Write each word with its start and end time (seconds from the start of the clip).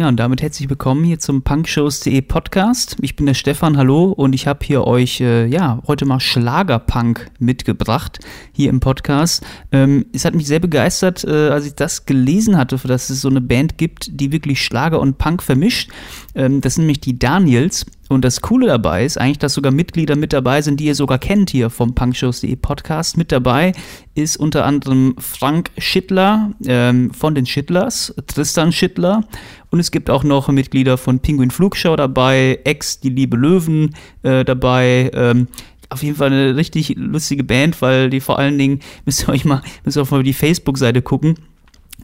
Ja, 0.00 0.08
und 0.08 0.16
damit 0.16 0.40
herzlich 0.40 0.70
willkommen 0.70 1.04
hier 1.04 1.18
zum 1.18 1.42
punkshows.de 1.42 2.22
Podcast. 2.22 2.96
Ich 3.02 3.16
bin 3.16 3.26
der 3.26 3.34
Stefan, 3.34 3.76
hallo, 3.76 4.12
und 4.12 4.32
ich 4.32 4.46
habe 4.46 4.64
hier 4.64 4.86
euch, 4.86 5.20
äh, 5.20 5.44
ja, 5.44 5.82
heute 5.86 6.06
mal 6.06 6.20
Schlagerpunk 6.20 7.30
mitgebracht, 7.38 8.18
hier 8.50 8.70
im 8.70 8.80
Podcast. 8.80 9.44
Ähm, 9.72 10.06
es 10.14 10.24
hat 10.24 10.34
mich 10.34 10.46
sehr 10.46 10.58
begeistert, 10.58 11.24
äh, 11.24 11.50
als 11.50 11.66
ich 11.66 11.74
das 11.74 12.06
gelesen 12.06 12.56
hatte, 12.56 12.78
dass 12.78 13.10
es 13.10 13.20
so 13.20 13.28
eine 13.28 13.42
Band 13.42 13.76
gibt, 13.76 14.18
die 14.18 14.32
wirklich 14.32 14.64
Schlager 14.64 15.00
und 15.00 15.18
Punk 15.18 15.42
vermischt. 15.42 15.90
Ähm, 16.34 16.62
das 16.62 16.76
sind 16.76 16.84
nämlich 16.84 17.00
die 17.00 17.18
Daniels. 17.18 17.84
Und 18.10 18.24
das 18.24 18.40
Coole 18.40 18.66
dabei 18.66 19.04
ist 19.04 19.18
eigentlich, 19.18 19.38
dass 19.38 19.54
sogar 19.54 19.70
Mitglieder 19.70 20.16
mit 20.16 20.32
dabei 20.32 20.62
sind, 20.62 20.80
die 20.80 20.86
ihr 20.86 20.96
sogar 20.96 21.18
kennt 21.18 21.48
hier 21.50 21.70
vom 21.70 21.94
punkshows.de 21.94 22.56
Podcast. 22.56 23.16
Mit 23.16 23.30
dabei 23.30 23.70
ist 24.16 24.36
unter 24.36 24.64
anderem 24.64 25.14
Frank 25.18 25.70
Schittler 25.78 26.50
ähm, 26.66 27.14
von 27.14 27.36
den 27.36 27.46
Schittlers, 27.46 28.12
Tristan 28.26 28.72
Schittler 28.72 29.22
und 29.70 29.78
es 29.78 29.92
gibt 29.92 30.10
auch 30.10 30.24
noch 30.24 30.48
Mitglieder 30.48 30.98
von 30.98 31.20
Penguin 31.20 31.52
Flugschau 31.52 31.94
dabei, 31.94 32.58
Ex, 32.64 32.98
die 32.98 33.10
liebe 33.10 33.36
Löwen 33.36 33.94
äh, 34.24 34.44
dabei. 34.44 35.12
Ähm, 35.14 35.46
auf 35.88 36.02
jeden 36.02 36.16
Fall 36.16 36.32
eine 36.32 36.56
richtig 36.56 36.96
lustige 36.96 37.44
Band, 37.44 37.80
weil 37.80 38.10
die 38.10 38.18
vor 38.18 38.40
allen 38.40 38.58
Dingen, 38.58 38.80
müsst 39.04 39.22
ihr 39.22 39.28
euch 39.28 39.44
mal, 39.44 39.62
müsst 39.84 39.96
ihr 39.96 40.02
auch 40.02 40.10
mal 40.10 40.24
die 40.24 40.32
Facebook-Seite 40.32 41.00
gucken 41.00 41.36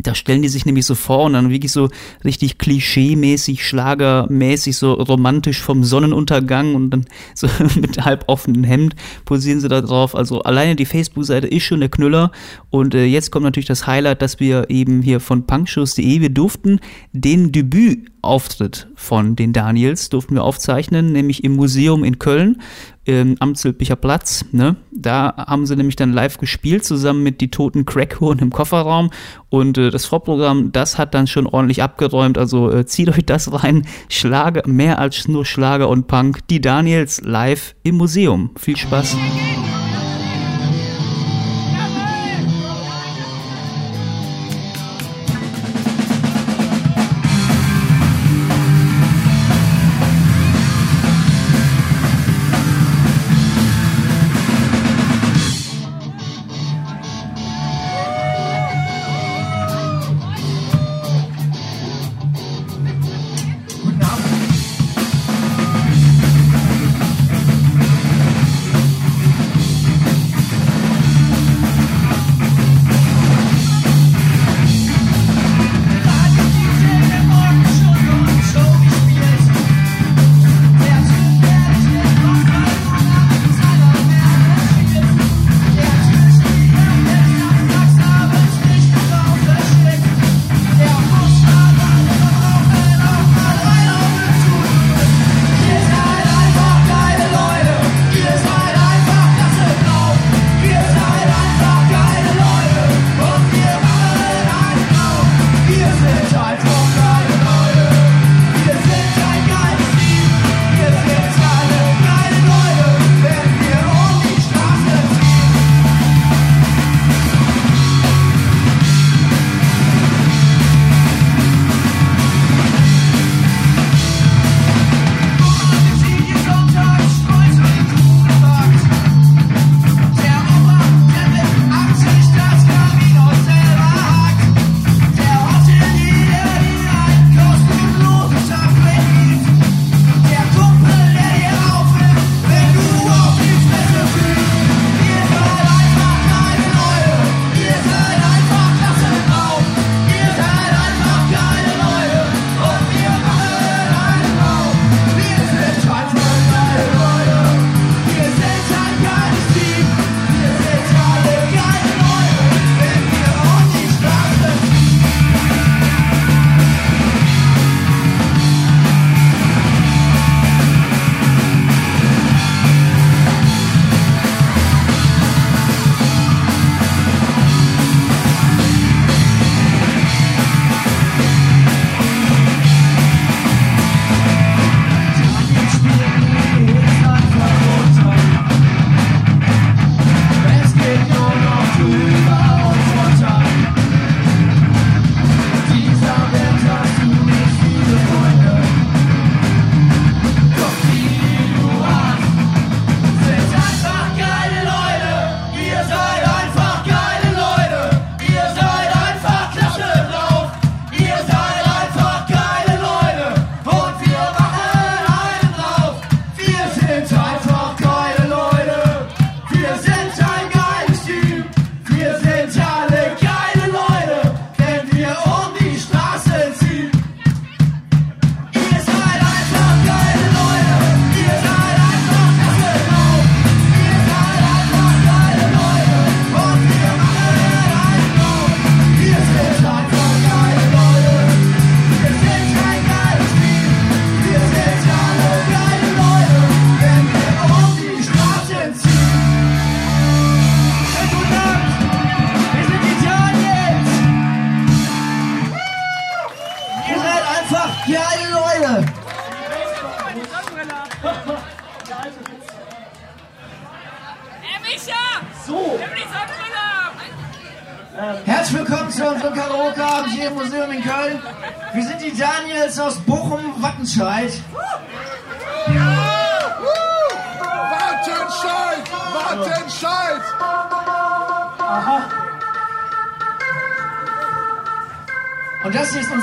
da 0.03 0.15
stellen 0.15 0.43
die 0.43 0.49
sich 0.49 0.67
nämlich 0.67 0.87
so 0.87 0.95
vor 0.95 1.25
und 1.25 1.35
dann 1.35 1.51
wirklich 1.51 1.73
so 1.73 1.89
richtig 2.25 2.59
klischee-mäßig, 2.59 3.65
schlagermäßig, 3.65 4.77
so 4.77 4.95
romantisch 4.95 5.61
vom 5.61 5.85
Sonnenuntergang 5.85 6.75
und 6.75 6.91
dann 6.91 7.05
so 7.35 7.49
mit 7.81 8.05
halb 8.05 8.25
offenem 8.29 8.65
Hemd 8.65 8.95
posieren 9.25 9.61
sie 9.61 9.69
da 9.69 9.81
drauf. 9.81 10.15
Also 10.15 10.43
alleine 10.43 10.77
die 10.77 10.87
Facebook-Seite 10.87 11.47
ist 11.47 11.65
schon 11.65 11.81
der 11.81 11.89
Knüller. 11.89 12.33
Und 12.71 12.95
äh, 12.95 13.05
jetzt 13.05 13.31
kommt 13.31 13.45
natürlich 13.45 13.67
das 13.67 13.87
Highlight, 13.87 14.23
dass 14.23 14.41
wir 14.41 14.71
eben 14.71 15.03
hier 15.03 15.21
von 15.21 15.47
punkshows.de, 15.47 16.21
wir 16.21 16.31
durften 16.31 16.81
den 17.13 17.53
Debütauftritt 17.53 18.89
von 18.97 19.37
den 19.37 19.53
Daniels, 19.53 20.09
durften 20.09 20.35
wir 20.35 20.43
aufzeichnen, 20.43 21.13
nämlich 21.13 21.45
im 21.45 21.55
Museum 21.55 22.03
in 22.03 22.19
Köln 22.19 22.61
ähm, 23.07 23.37
am 23.39 23.55
Zülpicher 23.55 23.97
Platz. 23.97 24.45
Ne? 24.53 24.77
Da 24.91 25.35
haben 25.37 25.67
sie 25.67 25.77
nämlich 25.77 25.97
dann 25.97 26.13
live 26.13 26.39
gespielt, 26.39 26.85
zusammen 26.85 27.23
mit 27.23 27.41
die 27.41 27.51
toten 27.51 27.85
Crackhuren 27.85 28.41
im 28.41 28.51
Kofferraum. 28.51 29.11
Und 29.49 29.79
äh, 29.79 29.91
das 29.91 30.07
Vorprogramm, 30.07 30.73
das 30.73 30.99
hat 30.99 31.15
dann 31.15 31.27
schon 31.27 31.47
ordentlich 31.47 31.83
abgeräumt. 31.83 32.39
Also 32.39 32.71
äh, 32.73 32.87
zieht 32.87 33.09
euch 33.09 33.25
das 33.25 33.53
rein. 33.53 33.87
Schlager, 34.09 34.63
mehr 34.67 34.99
als 34.99 35.29
nur 35.29 35.45
Schlager 35.45 35.89
und 35.89 36.09
Punk. 36.09 36.47
Die 36.49 36.61
Daniels 36.61 37.21
live 37.23 37.77
im 37.83 37.97
Museum. 37.97 38.51
Viel 38.57 38.77
Spaß. 38.77 39.17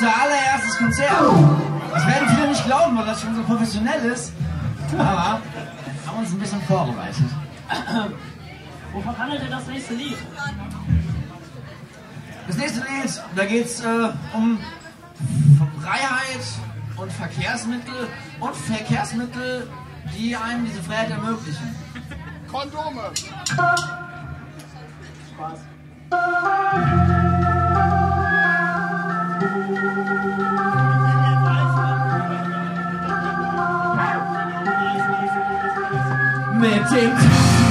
Unser 0.03 0.21
allererstes 0.21 0.77
Konzert. 0.77 1.11
Das 1.91 2.07
werden 2.07 2.29
viele 2.29 2.47
nicht 2.49 2.65
glauben, 2.65 2.97
weil 2.97 3.05
das 3.05 3.21
schon 3.21 3.35
so 3.35 3.43
professionell 3.43 4.03
ist. 4.11 4.33
Aber 4.97 5.39
wir 5.41 6.11
haben 6.11 6.19
uns 6.19 6.31
ein 6.31 6.39
bisschen 6.39 6.61
vorbereitet. 6.63 7.25
Wovon 8.91 9.17
handelt 9.17 9.41
denn 9.41 9.51
das 9.51 9.67
nächste 9.67 9.93
Lied? 9.93 10.17
Das 12.47 12.57
nächste 12.57 12.79
Lied, 12.79 13.23
da 13.35 13.45
geht 13.45 13.65
es 13.65 13.79
äh, 13.81 14.09
um 14.33 14.59
Freiheit 15.81 16.43
und 16.97 17.11
Verkehrsmittel 17.11 18.07
und 18.39 18.55
Verkehrsmittel, 18.55 19.69
die 20.15 20.35
einem 20.35 20.65
diese 20.65 20.83
Freiheit 20.83 21.11
ermöglichen. 21.11 21.75
Kondome! 22.51 23.11
Spaß. 25.33 27.02
Mit 36.53 36.91
dem 36.91 37.62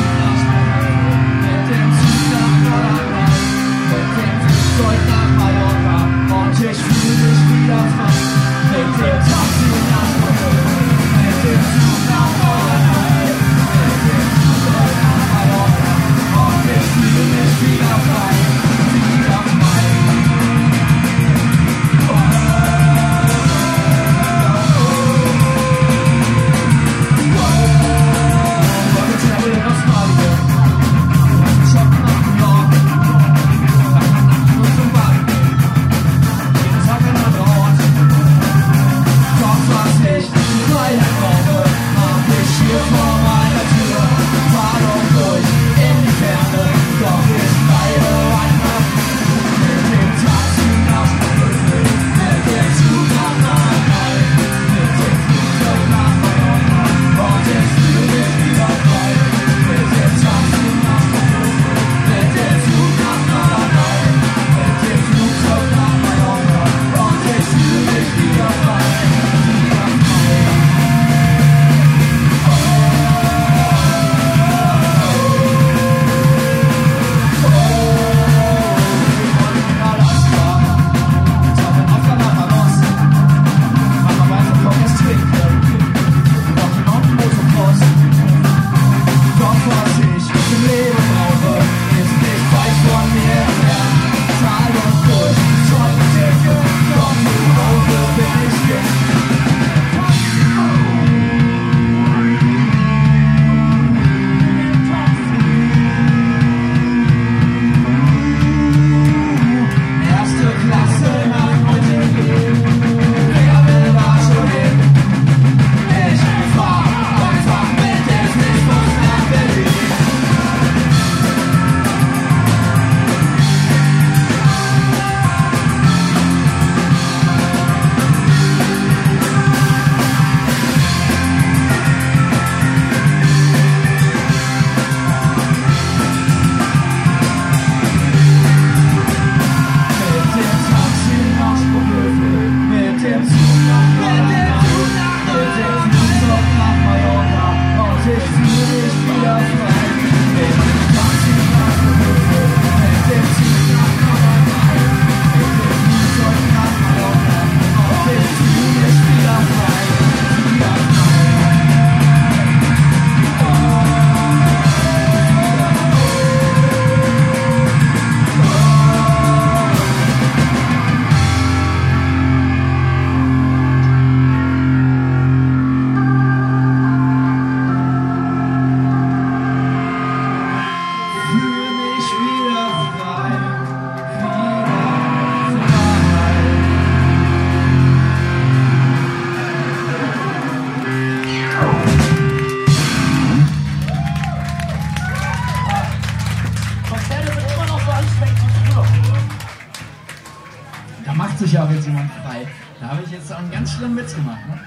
Da 201.04 201.14
macht 201.14 201.38
sich 201.38 201.52
ja 201.52 201.64
auch 201.64 201.70
jetzt 201.70 201.86
jemand 201.86 202.10
frei. 202.24 202.46
Da 202.80 202.88
habe 202.88 203.02
ich 203.04 203.12
jetzt 203.12 203.32
auch 203.32 203.38
einen 203.38 203.50
ganz 203.50 203.72
schlimmen 203.72 203.96
Witz 203.96 204.14
gemacht. 204.14 204.40
Ne? 204.48 204.58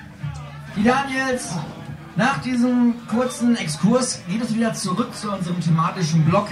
Die 0.78 0.84
Daniels, 0.84 1.54
nach 2.16 2.40
diesem 2.42 2.94
kurzen 3.08 3.56
Exkurs 3.56 4.22
geht 4.30 4.42
es 4.42 4.54
wieder 4.54 4.74
zurück 4.74 5.14
zu 5.16 5.32
unserem 5.32 5.60
thematischen 5.60 6.24
Block. 6.26 6.48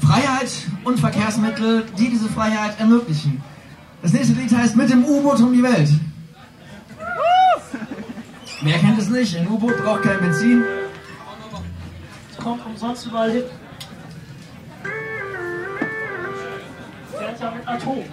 Freiheit 0.00 0.50
und 0.84 0.98
Verkehrsmittel, 0.98 1.84
die 1.98 2.10
diese 2.10 2.28
Freiheit 2.28 2.78
ermöglichen. 2.78 3.42
Das 4.02 4.12
nächste 4.12 4.34
Lied 4.34 4.54
heißt 4.56 4.76
Mit 4.76 4.90
dem 4.90 5.04
U-Boot 5.04 5.40
um 5.40 5.52
die 5.52 5.62
Welt. 5.62 5.90
Wer 8.62 8.78
kennt 8.78 8.98
es 8.98 9.08
nicht? 9.08 9.36
Ein 9.36 9.48
U-Boot 9.48 9.78
braucht 9.82 10.02
kein 10.02 10.20
Benzin. 10.20 10.64
Es 12.30 12.36
kommt 12.36 12.64
umsonst 12.66 13.06
überall 13.06 13.30
hin. 13.30 13.44
Fährt 17.18 17.40
ja 17.40 17.50
mit 17.50 17.66
Atom. 17.66 18.04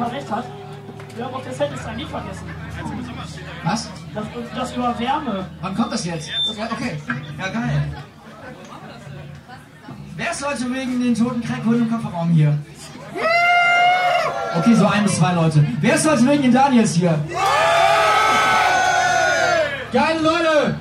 Vermisst 0.00 0.30
hat. 0.30 0.44
Wir 1.16 1.24
haben 1.24 1.34
auf 1.34 1.42
der 1.42 1.52
Setlist 1.52 1.86
ein 1.86 1.98
Lied 1.98 2.08
vergessen. 2.08 2.46
Was? 3.64 3.90
Das, 4.14 4.24
das 4.54 4.76
über 4.76 4.98
Wärme. 4.98 5.46
Wann 5.60 5.74
kommt 5.74 5.92
das 5.92 6.04
jetzt? 6.04 6.28
Ja, 6.28 6.64
okay. 6.70 6.98
Ja, 7.38 7.48
geil. 7.48 7.82
Wer 10.16 10.30
ist 10.30 10.46
heute 10.46 10.74
wegen 10.74 11.02
den 11.02 11.14
toten 11.14 11.42
Crackhunden 11.42 11.82
im 11.82 11.90
Kofferraum 11.90 12.30
hier? 12.30 12.58
Okay, 14.56 14.74
so 14.74 14.86
ein 14.86 15.04
bis 15.04 15.16
zwei 15.16 15.32
Leute. 15.34 15.64
Wer 15.80 15.94
ist 15.94 16.08
heute 16.08 16.26
wegen 16.28 16.42
den 16.42 16.52
Daniels 16.52 16.94
hier? 16.94 17.18
Geile 19.92 20.20
Leute! 20.20 20.80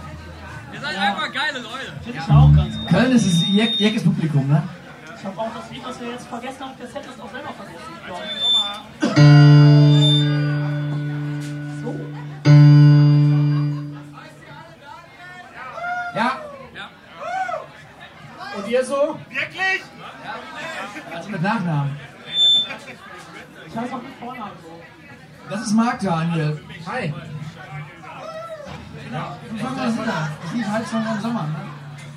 Ihr 0.74 0.80
seid 0.82 0.98
einfach 0.98 1.34
geile 1.34 1.60
Leute. 1.60 1.94
Finde 2.04 2.20
ich 2.20 2.32
auch 2.32 2.56
ganz 2.56 2.78
gut. 2.78 2.88
Köln 2.90 3.12
ist 3.12 3.48
Jeck, 3.48 3.80
Jeckes 3.80 4.04
Publikum, 4.04 4.48
ne? 4.48 4.64
Ich 5.20 5.26
habe 5.26 5.38
auch 5.38 5.54
das 5.54 5.70
Lied, 5.70 5.86
das 5.86 6.00
wir 6.00 6.12
jetzt 6.12 6.28
vergessen 6.28 6.62
haben, 6.62 6.72
auf 6.72 6.78
der 6.78 6.88
Setlist 6.88 7.20
auch 7.20 7.30
selber 7.30 7.50
vergessen. 7.50 7.78
ich. 8.00 8.24
So. 11.84 12.00
Ja? 16.16 16.40
Und 18.56 18.68
ihr 18.70 18.86
so? 18.86 19.20
Also 21.14 21.30
mit 21.30 21.42
Nachnamen. 21.42 22.00
Ich 23.68 23.78
heiße 23.78 23.94
auch 23.94 24.02
mit 24.02 24.16
Vornamen 24.22 24.52
so. 24.64 24.82
Das 25.50 25.62
ist 25.62 25.74
Marc 25.74 26.00
Daniel. 26.00 26.64
Hi. 26.86 27.14
Und 29.52 29.60
fangen 29.60 29.76
wir 29.76 29.84
das 29.84 30.00
an. 30.00 30.32
Das 30.44 30.54
Lied 30.54 30.68
heißt 30.68 30.92
von 30.92 31.06
im 31.06 31.22
Sommer, 31.22 31.44
ne? 31.44 31.56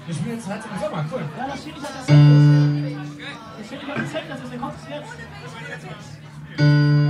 Wir 0.06 0.14
spielen 0.14 0.36
jetzt 0.36 0.48
halt 0.48 0.62
im 0.64 0.80
Sommer, 0.80 1.04
cool. 1.12 1.22
Ja, 1.36 1.46
das 1.48 1.60
steht 1.60 1.74
nicht 1.74 1.84
auf 1.84 2.06
der 2.06 2.61
Setlist. 3.22 3.38
Das 3.58 3.66
steht 3.66 3.82
nicht 3.82 3.90
auf 3.90 3.96
der 3.96 4.06
Setlist, 4.06 4.42
deswegen 4.44 4.62
kommt 4.62 4.74
es 4.78 4.88
jetzt. 6.56 7.01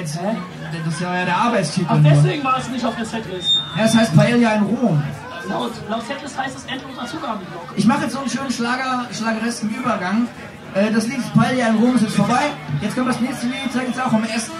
Das 0.00 0.10
ist 0.10 0.16
ja, 0.20 0.30
jetzt, 0.30 0.86
das 0.86 0.94
ist 0.94 1.00
ja 1.00 1.24
der 1.24 1.36
Arbeitstitel. 1.36 1.86
Ach, 1.90 1.98
deswegen 2.04 2.44
war 2.44 2.58
es 2.58 2.68
nicht 2.68 2.84
auf 2.84 2.96
der 2.96 3.04
Setlist. 3.04 3.54
Ja, 3.76 3.82
das 3.82 3.96
heißt 3.96 4.16
Paella 4.16 4.54
in 4.54 4.62
Rom. 4.62 5.02
Laut, 5.48 5.72
laut 5.88 6.06
Setlist 6.06 6.38
heißt 6.38 6.56
es 6.56 6.64
endloser 6.66 7.06
Zugabenblock. 7.06 7.68
Ich 7.76 7.86
mache 7.86 8.02
jetzt 8.02 8.12
so 8.12 8.20
einen 8.20 8.30
schönen 8.30 8.50
Schlager, 8.50 9.06
schlageresken 9.12 9.70
Übergang. 9.70 10.28
Äh, 10.74 10.90
das 10.92 11.06
Lied 11.06 11.20
Paella 11.34 11.68
in 11.68 11.76
Rom 11.76 11.94
ist 11.96 12.02
jetzt 12.02 12.16
vorbei. 12.16 12.50
Jetzt 12.80 12.94
kommt 12.94 13.08
das 13.08 13.20
nächste 13.20 13.46
Lied, 13.46 13.72
geht 13.72 13.94
es 13.94 14.00
auch 14.00 14.12
um 14.12 14.24
Essen. 14.24 14.52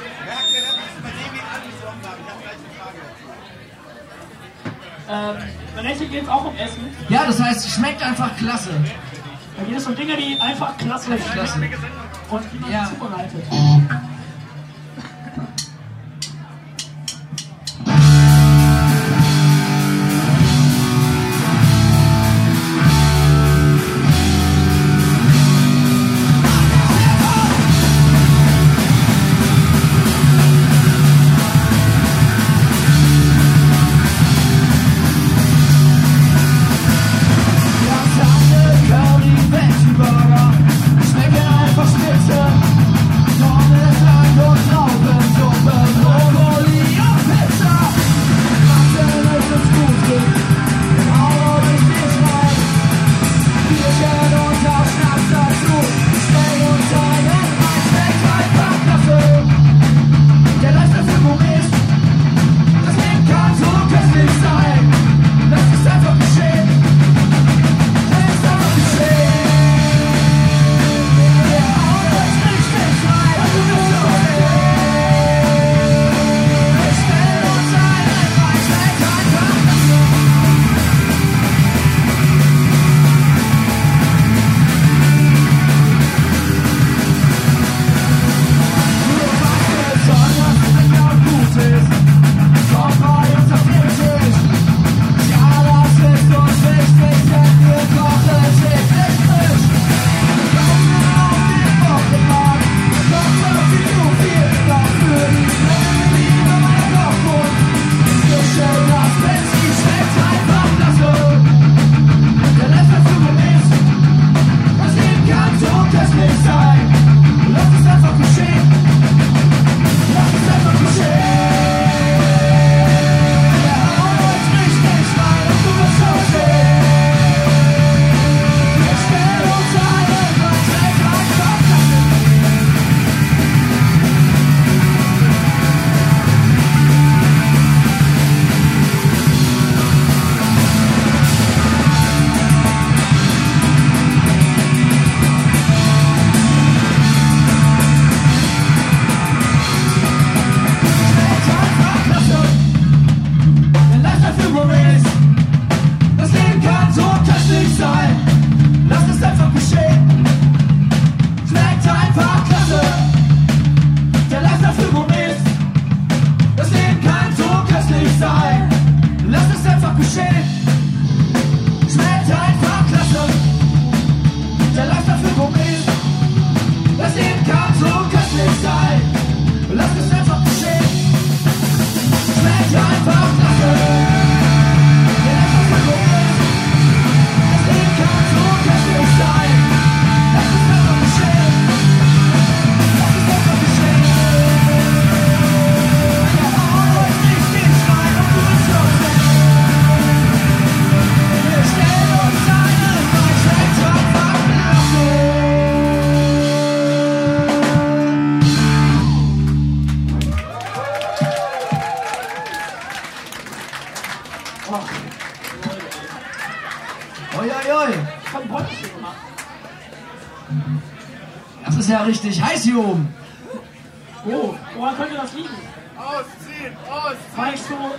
Ähm, 5.11 5.37
bei 5.74 5.83
Netflix 5.83 6.11
geht 6.11 6.22
es 6.24 6.29
auch 6.29 6.44
um 6.44 6.57
Essen. 6.57 6.81
Ja, 7.09 7.24
das 7.27 7.40
heißt, 7.40 7.70
schmeckt 7.70 8.03
einfach 8.03 8.37
klasse. 8.37 8.70
Da 9.57 9.64
geht 9.64 9.79
es 9.79 9.87
um 9.87 9.96
Dinge, 9.96 10.16
die 10.16 10.38
einfach 10.40 10.77
klasse 10.77 11.11
sind. 11.11 11.64
Und 12.31 12.53
wie 12.53 12.59
man 12.59 12.70
Ja. 12.70 12.85
zubereitet. 12.88 13.44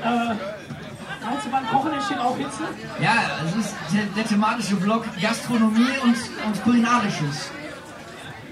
Äh, 0.03 0.35
meinst 1.25 1.45
du, 1.45 1.51
beim 1.51 1.67
Kochen 1.67 1.91
entsteht 1.93 2.19
auch 2.19 2.37
Hitze? 2.37 2.63
Ja, 3.01 3.13
es 3.45 3.55
ist 3.65 3.75
der, 3.93 4.05
der 4.15 4.25
thematische 4.25 4.77
Vlog 4.77 5.05
Gastronomie 5.21 5.97
und, 6.03 6.15
und 6.45 6.63
Kulinarisches. 6.63 7.51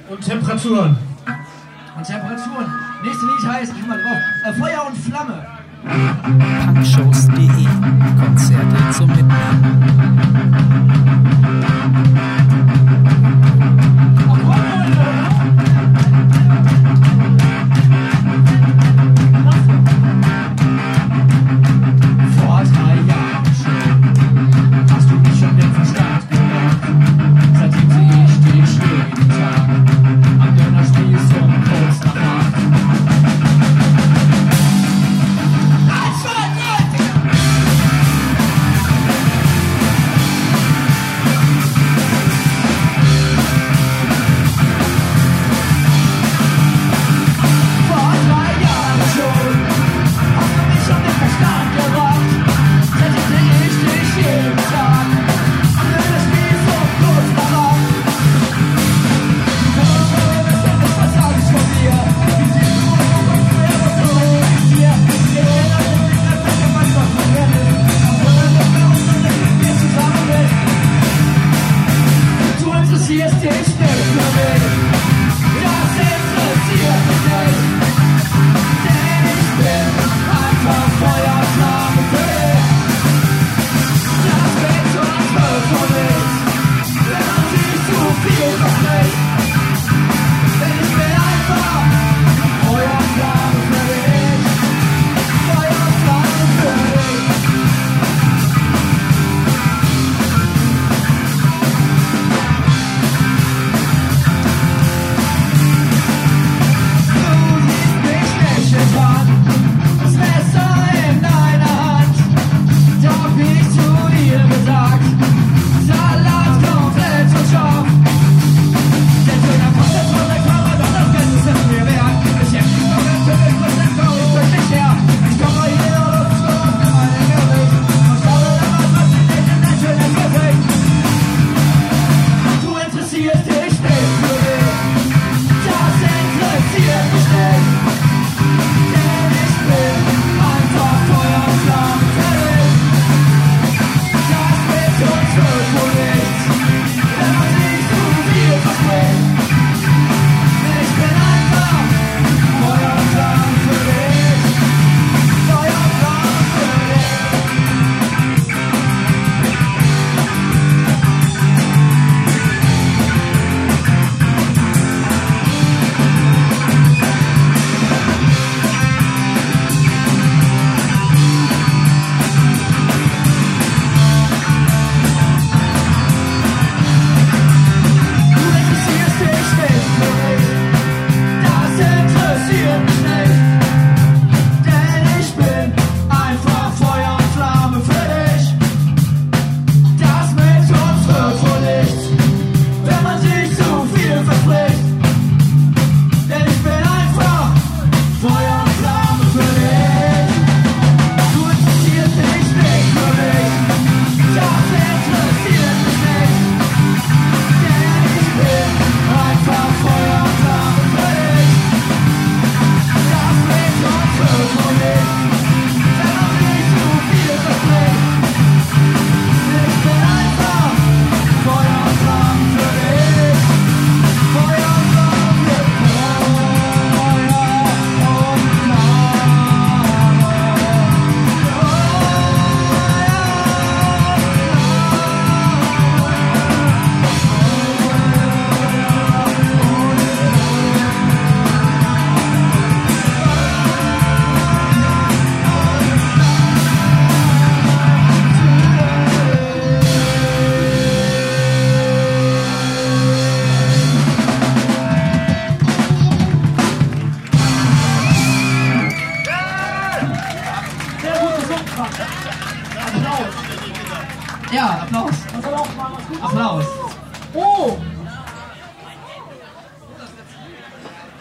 Und 0.09 0.21
Temperaturen. 0.21 0.97
Und 1.97 2.03
Temperaturen. 2.05 2.73
Nächste 3.03 3.25
Lied 3.25 3.47
heißt, 3.47 3.73
ich 3.77 3.87
mal 3.87 4.01
drauf, 4.01 4.17
oh, 4.45 4.49
äh, 4.49 4.53
Feuer 4.53 4.87
und 4.87 4.97
Flamme. 4.97 5.45
Punkshows.de 6.65 7.67
Konzerte 8.19 8.91
zum 8.91 9.07
Mitnehmen. 9.07 10.17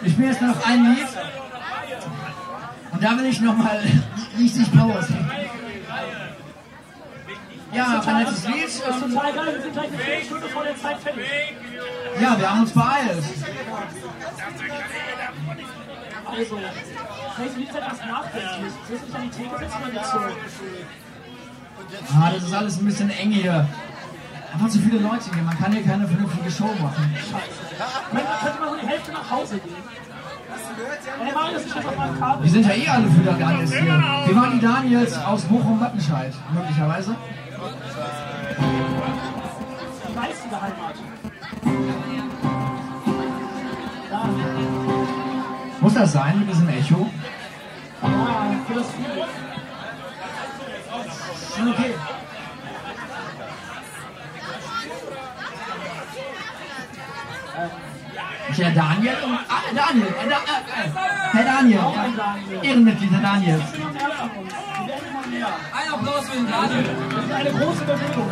Ich 0.06 0.12
spiele 0.12 0.28
jetzt 0.28 0.40
noch 0.40 0.64
ein 0.64 0.84
Lied. 0.84 1.08
Und 2.92 3.02
da 3.02 3.18
will 3.18 3.26
ich 3.26 3.40
nochmal 3.40 3.82
richtig 4.38 4.72
Power 4.72 5.02
sehen. 5.02 5.30
Ja, 7.72 8.00
ein 8.06 8.18
letztes 8.20 8.46
Lied. 8.46 8.64
Das 8.64 8.74
ist 8.74 8.84
total 8.84 9.30
ähm, 9.30 9.36
geil, 9.36 9.54
wir 9.54 9.62
sind 9.62 9.72
gleich 9.72 9.88
eine 9.88 9.98
Viertelstunde 9.98 10.46
vor 10.48 10.62
der 10.62 10.76
Zeit 10.76 10.98
fertig. 11.00 11.24
Ja, 12.20 12.38
wir 12.38 12.50
haben 12.50 12.60
uns 12.60 12.72
beeilt. 12.72 13.24
Also, 16.24 16.58
welches 17.36 17.56
Lied 17.56 17.72
hat 17.72 17.90
das 17.90 18.06
nachgedacht? 18.06 18.60
Du 18.60 18.94
hast 18.94 19.06
mich 19.06 19.16
an 19.16 19.22
die 19.22 19.30
Theke 19.30 19.58
setzen 19.58 19.82
oder 19.90 20.04
so? 20.04 20.18
Ah, 22.14 22.30
das 22.32 22.44
ist 22.44 22.54
alles 22.54 22.76
ein 22.80 22.86
bisschen 22.86 23.10
eng 23.10 23.32
hier. 23.32 23.68
Einfach 24.52 24.68
zu 24.68 24.78
viele 24.78 24.98
Leute 24.98 25.24
hier, 25.34 25.42
man 25.42 25.58
kann 25.58 25.72
hier 25.72 25.82
keine 25.82 26.06
vernünftige 26.06 26.50
Show 26.50 26.70
machen. 26.80 27.14
Scheiße. 27.16 27.65
Könnte, 27.76 28.26
könnte 28.42 28.60
man 28.60 28.68
so 28.70 28.76
die 28.76 28.86
Hälfte 28.86 29.12
nach 29.12 29.30
Hause 29.30 29.58
gehen? 29.58 29.76
Ey, 31.26 31.32
Marius, 31.32 31.66
ich 31.66 31.74
hab 31.74 32.18
Kabel. 32.18 32.44
Wir 32.44 32.50
sind 32.50 32.66
ja 32.66 32.72
eh 32.74 32.88
alle 32.88 33.08
für 33.10 33.20
der 33.22 33.34
Daniels 33.34 33.72
hier. 33.72 33.82
Wir 34.26 34.36
waren 34.36 34.52
die 34.52 34.60
Daniels 34.66 35.18
aus 35.24 35.42
Bochum-Wattenscheid, 35.44 36.32
möglicherweise. 36.54 37.16
Die 40.08 40.14
geistige 40.14 40.60
Heimat. 40.62 40.94
Ja, 44.10 44.28
Muss 45.80 45.94
das 45.94 46.12
sein 46.12 46.38
mit 46.40 46.48
diesem 46.48 46.68
Echo? 46.68 47.10
ja, 48.02 48.08
für 48.66 48.74
das 48.74 48.86
Feeling. 48.90 49.24
Okay. 51.72 51.94
Herr 58.58 58.70
Daniel 58.70 59.14
und. 59.22 59.38
Ah, 59.48 59.62
Daniel! 59.74 60.06
Äh, 60.06 60.28
äh, 60.28 60.34
Herr 61.32 61.44
Daniel! 61.44 61.80
Ehrenmitglied, 62.62 63.10
Herr 63.12 63.20
Daniel. 63.20 63.60
Ein 65.72 65.92
Applaus 65.92 66.28
für 66.28 66.36
den 66.36 66.50
Daniel. 66.50 66.84
Wir 67.10 67.20
sind 67.20 67.32
eine 67.32 67.50
große 67.50 67.84
Bewegung. 67.84 68.30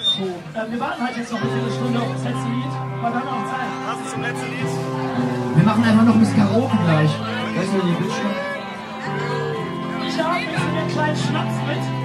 So, 0.00 0.24
äh, 0.24 0.72
wir 0.72 0.80
warten 0.80 1.02
halt 1.02 1.16
jetzt 1.16 1.32
noch 1.32 1.40
eine 1.40 1.50
Viertelstunde 1.50 2.00
auf 2.00 2.12
das 2.14 2.24
letzte 2.24 2.48
Lied, 2.48 2.72
weil 3.02 3.12
wir 3.12 3.20
haben 3.20 3.26
noch 3.26 3.46
Zeit. 3.52 3.70
Was 3.86 4.00
ist 4.00 4.10
zum 4.12 4.22
letzten 4.22 4.46
Lied? 4.46 5.56
Wir 5.56 5.64
machen 5.64 5.84
einfach 5.84 6.04
noch 6.04 6.14
ein 6.14 6.20
bisschen 6.20 6.36
Karaoke 6.38 6.76
gleich. 6.84 7.10
Weißt 7.56 7.72
du, 7.72 7.86
die 7.86 7.92
Bildschirm? 8.00 8.34
Ich 10.08 10.18
habe 10.22 10.38
jetzt 10.38 10.58
einen 10.58 10.88
kleinen 10.90 11.16
Schnaps 11.16 11.54
mit. 11.68 11.97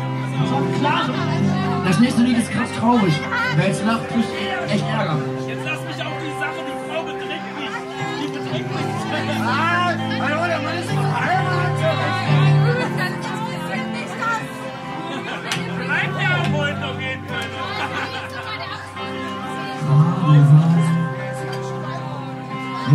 Das 1.86 2.00
nächste 2.00 2.22
Lied 2.24 2.38
ist 2.38 2.52
krass 2.52 2.70
traurig. 2.80 3.14
Wer 3.56 3.68
jetzt 3.68 3.86
lacht, 3.86 4.08
kriegt 4.10 4.28
echt 4.72 4.86
Ärger. 4.88 5.18
Jetzt 5.48 5.66
lass 5.66 5.82
mich 5.82 6.06
auf 6.06 6.14
die 6.24 6.34
Sache, 6.40 6.62
die 6.68 6.78
Frau 6.90 7.04
betrinkt 7.04 7.54
mich. 7.60 7.74
Die 8.20 8.28
betrinkt 8.32 8.70
mich. 8.74 8.88
Ah, 9.46 9.94
hallo, 10.22 10.48
der 10.48 10.60
Mann 10.60 10.78
ist 10.80 10.90
verheiratet. 10.90 11.64
Bleibt 15.86 16.22
ja 16.22 16.30
am 16.44 16.52
Mund 16.52 16.84
auf 16.84 17.00
jeden 17.02 17.28
Fall. 17.28 17.50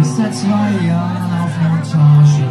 Ist 0.01 0.16
seit 0.16 0.35
zwei 0.35 0.70
Jahren 0.87 1.33
auf 1.42 1.55
Montage. 1.61 2.48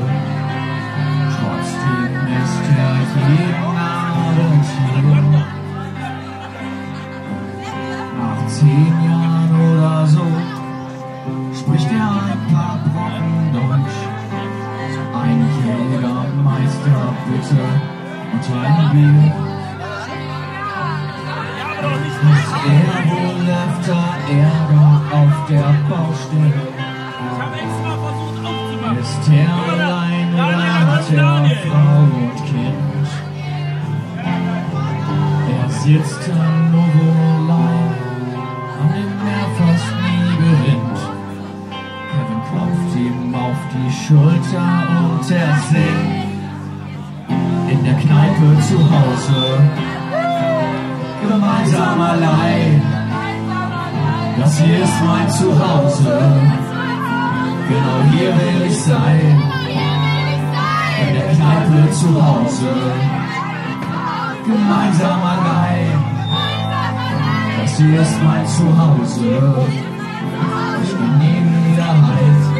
Trotzdem 1.38 2.12
ist 2.42 2.62
er 2.78 2.94
jeden 3.30 3.64
Abend. 3.64 4.57
Nach 8.18 8.48
zehn 8.48 8.94
Jahren 9.06 9.52
oder 9.72 10.08
so 10.08 10.26
spricht 11.54 11.92
er 11.92 12.10
ein 12.26 12.42
paar 12.52 12.80
Brocken 12.84 13.54
Deutsch. 13.54 14.00
Ein 15.14 15.40
Jägermeister 15.64 17.14
bitte 17.28 17.64
und 18.34 18.46
ein 18.58 18.78
Bier. 18.92 19.34
Ist 22.34 22.54
er 22.66 22.96
wohl 23.12 23.46
öfter 23.54 24.06
Ärger 24.32 24.92
auf 25.12 25.36
der 25.48 25.70
Baustelle? 25.88 26.66
Ist 29.00 29.26
er 29.30 29.52
allein 29.74 30.30
oder 30.34 30.70
hat 30.90 31.08
er 31.12 31.40
Frau 31.70 32.00
und 32.02 32.38
Kind? 32.46 32.87
Er 35.88 35.94
sitzt 36.04 36.30
an 36.30 36.72
Novolai, 36.74 37.80
an 38.80 38.88
dem 38.94 39.14
er 39.36 39.48
fast 39.58 39.92
nie 40.04 40.32
gewinnt. 40.44 41.00
Kevin 42.12 42.42
klopft 42.50 42.94
ihm 43.06 43.34
auf 43.34 43.60
die 43.72 43.92
Schulter 44.02 44.70
und 45.00 45.32
er 45.32 45.56
singt 45.70 46.28
in 47.72 47.80
der 47.86 47.94
Kneipe 48.04 48.48
zu 48.68 48.78
Hause. 48.96 49.42
Gemeinsam 51.22 52.02
allein, 52.02 52.82
das 54.40 54.60
hier 54.60 54.84
ist 54.84 55.04
mein 55.06 55.30
Zuhause. 55.30 56.20
Genau 57.70 58.00
hier 58.12 58.32
will 58.36 58.62
ich 58.68 58.78
sein, 58.78 59.42
in 61.02 61.14
der 61.16 61.28
Kneipe 61.34 61.92
zu 61.92 62.10
Hause. 62.14 62.74
Gemeinsam 64.46 65.22
allein, 65.22 65.37
hier 67.78 68.02
ist 68.02 68.24
mein 68.24 68.46
Zuhause. 68.48 69.64
Ich 70.84 70.94
bin 70.96 71.18
nie 71.20 71.74
wieder 71.74 71.86
heim. 71.86 72.58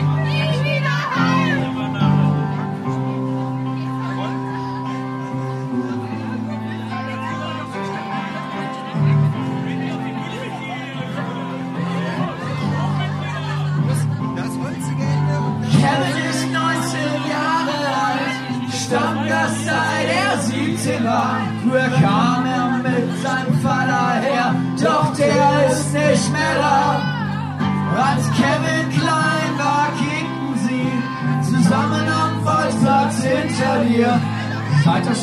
Kevin 15.82 16.18
ist 16.30 16.46
19 16.52 17.00
Jahre 17.30 17.78
alt, 18.06 18.38
Stammgast 18.74 19.66
seit 19.66 20.08
er 20.10 20.38
17 20.42 21.04
war. 21.04 21.40
Früher 21.64 21.90
kam 22.02 22.47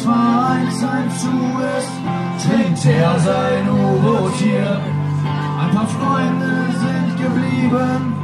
Seit 0.05 0.13
das 0.13 0.81
Vereinsheim 0.81 1.11
zu 1.19 1.35
ist, 1.79 2.47
trinkt 2.47 2.85
er 2.85 3.19
sein 3.21 3.69
U-Boot-Tier. 3.71 4.81
Ein 5.61 5.71
paar 5.75 5.87
Freunde 5.87 6.67
sind 6.83 7.17
geblieben, 7.23 8.15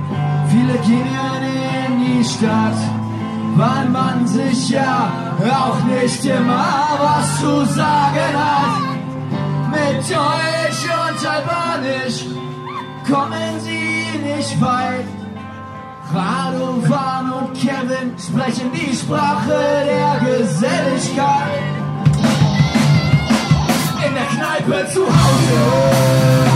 viele 0.48 0.74
gehen 0.78 1.42
in 1.86 2.18
die 2.18 2.24
Stadt, 2.24 2.76
weil 3.56 3.88
man 3.88 4.26
sich 4.26 4.70
ja 4.70 5.10
auch 5.40 5.82
nicht 5.84 6.24
immer 6.24 6.98
was 7.00 7.40
zu 7.40 7.64
sagen 7.74 8.34
hat. 8.34 8.80
Mit 9.70 10.02
Deutsch 10.10 10.84
und 10.84 11.30
Albanisch 11.30 12.26
kommen 13.08 13.60
sie 13.60 14.18
nicht 14.22 14.60
weit. 14.60 15.06
Radovan 16.12 17.32
und 17.32 17.54
Kevin 17.54 18.14
sprechen 18.18 18.70
die 18.72 18.94
Sprache 18.94 19.86
der 19.86 20.28
Geselligkeit. 20.28 21.69
Kneipe 24.50 24.88
zu 24.92 25.06
Hause. 25.06 26.49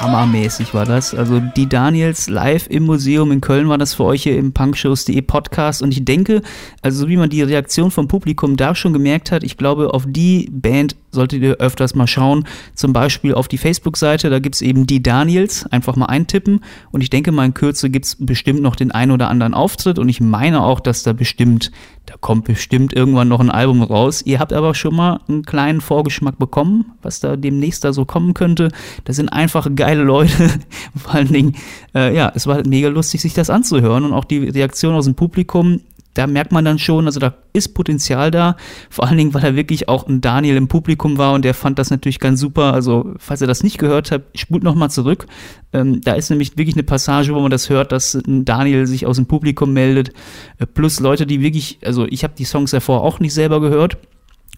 Hammermäßig 0.00 0.72
war 0.72 0.86
das. 0.86 1.14
Also 1.14 1.40
die 1.40 1.68
Daniels 1.68 2.28
live 2.28 2.66
im 2.68 2.84
Museum 2.84 3.30
in 3.32 3.40
Köln 3.40 3.68
war 3.68 3.76
das 3.76 3.94
für 3.94 4.04
euch 4.04 4.22
hier 4.22 4.36
im 4.36 4.52
punkshows.de 4.52 5.20
Podcast. 5.22 5.82
Und 5.82 5.92
ich 5.92 6.04
denke, 6.04 6.42
also 6.80 7.02
so 7.02 7.08
wie 7.08 7.16
man 7.16 7.28
die 7.28 7.42
Reaktion 7.42 7.90
vom 7.90 8.08
Publikum 8.08 8.56
da 8.56 8.74
schon 8.74 8.92
gemerkt 8.92 9.30
hat, 9.30 9.44
ich 9.44 9.56
glaube, 9.56 9.92
auf 9.92 10.04
die 10.06 10.48
Band 10.50 10.96
solltet 11.10 11.42
ihr 11.42 11.56
öfters 11.56 11.94
mal 11.94 12.06
schauen. 12.06 12.44
Zum 12.74 12.92
Beispiel 12.92 13.34
auf 13.34 13.48
die 13.48 13.58
Facebook-Seite, 13.58 14.30
da 14.30 14.38
gibt 14.38 14.56
es 14.56 14.62
eben 14.62 14.86
die 14.86 15.02
Daniels, 15.02 15.66
einfach 15.66 15.96
mal 15.96 16.06
eintippen 16.06 16.60
und 16.90 17.00
ich 17.02 17.10
denke 17.10 17.32
mal 17.32 17.44
in 17.44 17.54
Kürze 17.54 17.90
gibt 17.90 18.06
es 18.06 18.16
bestimmt 18.18 18.62
noch 18.62 18.76
den 18.76 18.90
ein 18.90 19.10
oder 19.10 19.28
anderen 19.28 19.54
Auftritt 19.54 19.98
und 19.98 20.08
ich 20.08 20.20
meine 20.20 20.62
auch, 20.62 20.80
dass 20.80 21.02
da 21.02 21.12
bestimmt, 21.12 21.70
da 22.06 22.14
kommt 22.20 22.44
bestimmt 22.44 22.92
irgendwann 22.94 23.28
noch 23.28 23.40
ein 23.40 23.50
Album 23.50 23.82
raus. 23.82 24.22
Ihr 24.22 24.38
habt 24.38 24.52
aber 24.52 24.74
schon 24.74 24.94
mal 24.94 25.20
einen 25.28 25.44
kleinen 25.44 25.80
Vorgeschmack 25.80 26.38
bekommen, 26.38 26.92
was 27.02 27.20
da 27.20 27.36
demnächst 27.36 27.84
da 27.84 27.92
so 27.92 28.04
kommen 28.04 28.34
könnte. 28.34 28.70
Das 29.04 29.16
sind 29.16 29.28
einfach 29.28 29.68
geile 29.74 30.02
Leute. 30.02 30.30
Vor 30.96 31.14
allen 31.14 31.32
Dingen, 31.32 31.56
äh, 31.94 32.14
ja, 32.14 32.32
es 32.34 32.46
war 32.46 32.56
halt 32.56 32.66
mega 32.66 32.88
lustig, 32.88 33.20
sich 33.20 33.34
das 33.34 33.50
anzuhören 33.50 34.04
und 34.04 34.12
auch 34.12 34.24
die 34.24 34.48
Reaktion 34.48 34.94
aus 34.94 35.04
dem 35.04 35.14
Publikum. 35.14 35.80
Da 36.14 36.26
merkt 36.26 36.50
man 36.50 36.64
dann 36.64 36.78
schon, 36.78 37.06
also 37.06 37.20
da 37.20 37.34
ist 37.52 37.74
Potenzial 37.74 38.30
da. 38.30 38.56
Vor 38.88 39.06
allen 39.06 39.16
Dingen, 39.16 39.34
weil 39.34 39.42
da 39.42 39.54
wirklich 39.54 39.88
auch 39.88 40.06
ein 40.08 40.20
Daniel 40.20 40.56
im 40.56 40.68
Publikum 40.68 41.18
war 41.18 41.34
und 41.34 41.44
der 41.44 41.54
fand 41.54 41.78
das 41.78 41.90
natürlich 41.90 42.18
ganz 42.18 42.40
super. 42.40 42.72
Also, 42.72 43.14
falls 43.18 43.40
ihr 43.40 43.46
das 43.46 43.62
nicht 43.62 43.78
gehört 43.78 44.10
habt, 44.10 44.38
spult 44.38 44.62
nochmal 44.62 44.90
zurück. 44.90 45.26
Ähm, 45.72 46.00
da 46.00 46.14
ist 46.14 46.30
nämlich 46.30 46.56
wirklich 46.56 46.74
eine 46.74 46.82
Passage, 46.82 47.34
wo 47.34 47.40
man 47.40 47.50
das 47.50 47.70
hört, 47.70 47.92
dass 47.92 48.14
ein 48.14 48.44
Daniel 48.44 48.86
sich 48.86 49.06
aus 49.06 49.16
dem 49.16 49.26
Publikum 49.26 49.72
meldet. 49.72 50.10
Äh, 50.58 50.66
plus 50.66 51.00
Leute, 51.00 51.26
die 51.26 51.40
wirklich, 51.40 51.78
also 51.84 52.06
ich 52.06 52.24
habe 52.24 52.34
die 52.36 52.44
Songs 52.44 52.72
davor 52.72 53.02
auch 53.02 53.20
nicht 53.20 53.34
selber 53.34 53.60
gehört. 53.60 53.98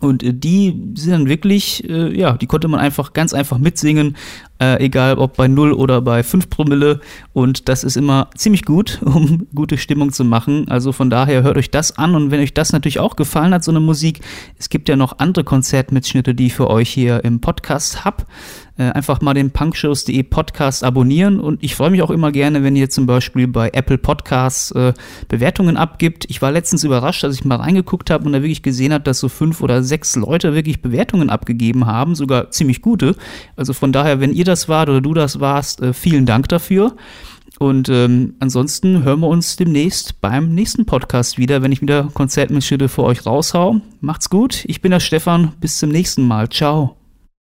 Und 0.01 0.23
äh, 0.23 0.35
die 0.35 0.93
sind 0.95 1.13
dann 1.13 1.29
wirklich, 1.29 1.89
äh, 1.89 2.17
ja, 2.19 2.37
die 2.37 2.47
konnte 2.47 2.69
man 2.69 2.81
einfach 2.81 3.13
ganz 3.13 3.33
einfach 3.33 3.59
mitsingen, 3.59 4.17
äh, 4.61 4.85
egal 4.85 5.19
ob 5.19 5.37
bei 5.37 5.49
0 5.49 5.73
oder 5.73 6.01
bei 6.01 6.23
5 6.23 6.51
Promille. 6.51 7.01
Und 7.33 7.69
das 7.69 7.85
ist 7.85 7.97
immer 7.97 8.29
ziemlich 8.35 8.65
gut, 8.65 9.01
um 9.05 9.47
gute 9.55 9.79
Stimmung 9.79 10.13
zu 10.13 10.25
machen. 10.25 10.69
Also 10.69 10.93
von 10.93 11.09
daher 11.09 11.43
hört 11.43 11.57
euch 11.57 11.71
das 11.71 11.97
an. 11.99 12.15
Und 12.15 12.31
wenn 12.31 12.41
euch 12.41 12.55
das 12.55 12.73
natürlich 12.73 12.99
auch 12.99 13.17
gefallen 13.17 13.55
hat, 13.55 13.65
so 13.65 13.71
eine 13.71 13.81
Musik, 13.81 14.21
es 14.59 14.69
gibt 14.69 14.89
ja 14.89 14.97
noch 14.97 15.19
andere 15.19 15.45
Konzertmitschnitte, 15.45 16.35
die 16.35 16.47
ich 16.47 16.55
für 16.55 16.69
euch 16.69 16.91
hier 16.91 17.25
im 17.25 17.41
Podcast 17.41 18.05
hab. 18.05 18.27
Äh, 18.79 18.85
einfach 18.85 19.21
mal 19.21 19.35
den 19.35 19.51
punkshows.de 19.51 20.23
Podcast 20.23 20.85
abonnieren 20.85 21.41
und 21.41 21.63
ich 21.63 21.75
freue 21.75 21.91
mich 21.91 22.03
auch 22.03 22.11
immer 22.11 22.33
gerne, 22.33 22.63
wenn 22.63 22.77
ihr 22.77 22.91
zum 22.91 23.07
Beispiel 23.07 23.47
bei 23.47 23.71
Apple 23.73 23.99
Podcasts 23.99 24.71
äh, 24.73 24.93
Bewertungen 25.29 25.77
abgibt. 25.77 26.27
Ich 26.29 26.41
war 26.43 26.53
letztens 26.53 26.85
überrascht, 26.85 27.25
als 27.25 27.35
ich 27.35 27.45
mal 27.45 27.57
reingeguckt 27.57 28.11
habe 28.11 28.25
und 28.25 28.33
da 28.33 28.43
wirklich 28.43 28.63
gesehen 28.63 28.93
habe, 28.93 29.05
dass 29.05 29.19
so 29.19 29.29
fünf 29.29 29.61
oder 29.61 29.83
sechs 29.83 30.17
Leute 30.17 30.55
wirklich 30.55 30.83
Bewertungen 30.83 31.31
abgegeben 31.31 31.87
haben, 31.87 32.15
sogar 32.15 32.51
ziemlich 32.51 32.83
gute. 32.83 33.15
Also 33.57 33.73
von 33.73 33.93
daher, 33.93 34.21
wenn 34.21 34.33
ihr 34.33 34.45
das 34.45 34.69
wart 34.69 34.89
oder 34.89 35.01
du 35.01 35.15
das 35.15 35.41
warst, 35.41 35.81
äh, 35.83 35.93
vielen 35.93 36.27
Dank 36.27 36.49
dafür. 36.49 36.97
Und 37.59 37.89
ähm, 37.91 38.35
ansonsten 38.41 39.05
hören 39.05 39.21
wir 39.21 39.29
uns 39.29 39.57
demnächst 39.57 40.21
beim 40.21 40.55
nächsten 40.55 40.87
Podcast 40.87 41.39
wieder, 41.39 41.63
wenn 41.63 41.73
ich 41.73 41.83
wieder 41.83 42.09
Konzertmitschnitte 42.13 42.89
für 42.89 43.05
euch 43.05 43.27
raushau. 43.27 43.81
Macht's 44.01 44.31
gut, 44.31 44.65
ich 44.67 44.81
bin 44.81 44.91
der 44.91 45.01
Stefan, 45.01 45.53
bis 45.61 45.79
zum 45.79 45.91
nächsten 45.91 46.27
Mal. 46.27 46.49
Ciao. 46.49 47.02